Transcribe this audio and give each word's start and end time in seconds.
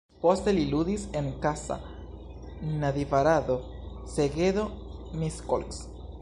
Poste 0.21 0.51
li 0.53 0.61
ludis 0.69 1.01
en 1.19 1.27
Kassa, 1.43 1.77
Nadjvarado, 2.85 3.59
Segedo, 4.15 4.65
Miskolc. 5.23 5.79